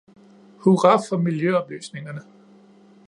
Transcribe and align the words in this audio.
Hurra 0.63 0.93
for 1.09 1.17
miljøoplysningerne! 1.17 2.21